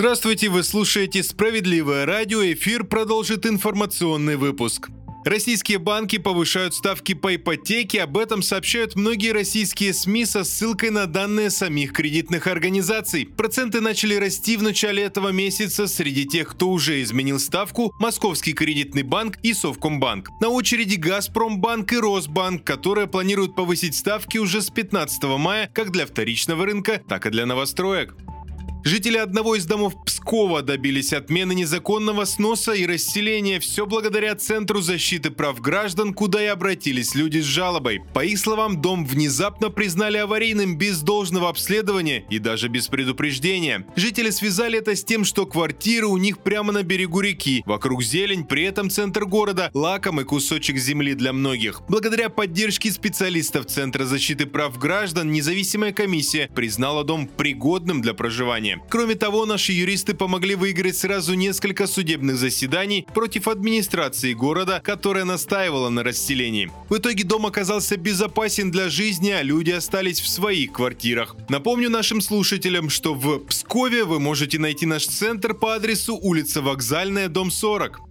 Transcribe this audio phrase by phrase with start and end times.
[0.00, 2.42] Здравствуйте, вы слушаете «Справедливое радио».
[2.42, 4.88] Эфир продолжит информационный выпуск.
[5.26, 11.04] Российские банки повышают ставки по ипотеке, об этом сообщают многие российские СМИ со ссылкой на
[11.04, 13.26] данные самих кредитных организаций.
[13.26, 19.02] Проценты начали расти в начале этого месяца среди тех, кто уже изменил ставку, Московский кредитный
[19.02, 20.30] банк и Совкомбанк.
[20.40, 26.06] На очереди Газпромбанк и Росбанк, которые планируют повысить ставки уже с 15 мая как для
[26.06, 28.16] вторичного рынка, так и для новостроек.
[28.90, 29.94] Жители одного из домов
[30.30, 36.46] Пскова добились отмены незаконного сноса и расселения все благодаря Центру защиты прав граждан, куда и
[36.46, 38.02] обратились люди с жалобой.
[38.14, 43.84] По их словам, дом внезапно признали аварийным без должного обследования и даже без предупреждения.
[43.96, 48.44] Жители связали это с тем, что квартиры у них прямо на берегу реки, вокруг зелень,
[48.44, 51.82] при этом центр города– лакомый кусочек земли для многих.
[51.88, 58.80] Благодаря поддержке специалистов Центра защиты прав граждан независимая комиссия признала дом пригодным для проживания.
[58.88, 65.88] Кроме того, наши юристы помогли выиграть сразу несколько судебных заседаний против администрации города, которая настаивала
[65.88, 66.70] на расселении.
[66.90, 71.36] В итоге дом оказался безопасен для жизни, а люди остались в своих квартирах.
[71.48, 77.28] Напомню нашим слушателям, что в Пскове вы можете найти наш центр по адресу улица Вокзальная,
[77.28, 78.09] дом 40.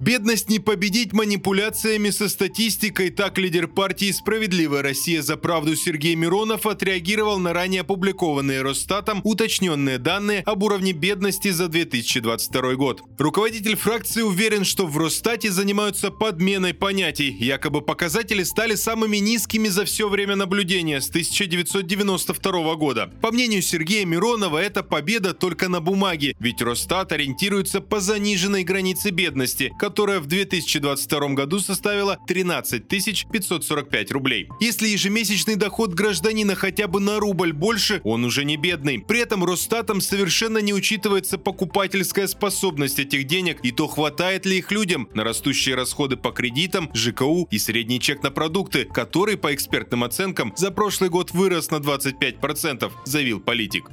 [0.00, 3.10] Бедность не победить манипуляциями со статистикой.
[3.10, 9.98] Так лидер партии «Справедливая Россия за правду» Сергей Миронов отреагировал на ранее опубликованные Росстатом уточненные
[9.98, 13.02] данные об уровне бедности за 2022 год.
[13.18, 17.36] Руководитель фракции уверен, что в Росстате занимаются подменой понятий.
[17.38, 23.12] Якобы показатели стали самыми низкими за все время наблюдения с 1992 года.
[23.20, 29.10] По мнению Сергея Миронова, это победа только на бумаге, ведь Росстат ориентируется по заниженной границе
[29.10, 34.48] бедности, которая в 2022 году составила 13 545 рублей.
[34.60, 39.00] Если ежемесячный доход гражданина хотя бы на рубль больше, он уже не бедный.
[39.00, 44.70] При этом Росстатом совершенно не учитывается покупательская способность этих денег и то хватает ли их
[44.70, 50.04] людям на растущие расходы по кредитам, ЖКУ и средний чек на продукты, который, по экспертным
[50.04, 53.90] оценкам, за прошлый год вырос на 25%, заявил политик.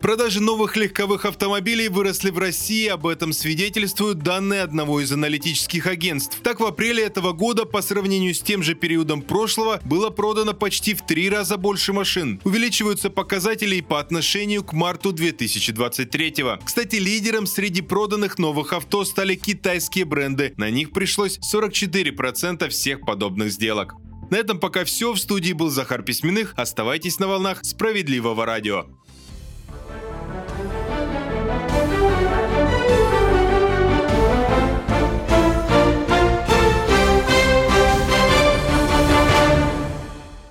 [0.00, 6.38] Продажи новых легковых автомобилей выросли в России, об этом свидетельствуют данные одного из аналитических агентств.
[6.42, 10.94] Так, в апреле этого года по сравнению с тем же периодом прошлого было продано почти
[10.94, 12.40] в три раза больше машин.
[12.44, 16.34] Увеличиваются показатели и по отношению к марту 2023.
[16.64, 20.54] Кстати, лидером среди проданных новых авто стали китайские бренды.
[20.56, 23.94] На них пришлось 44% всех подобных сделок.
[24.30, 25.12] На этом пока все.
[25.12, 26.54] В студии был Захар Письменных.
[26.56, 28.86] Оставайтесь на волнах справедливого радио.